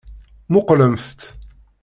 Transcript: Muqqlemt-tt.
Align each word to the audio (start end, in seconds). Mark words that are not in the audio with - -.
Muqqlemt-tt. 0.51 1.21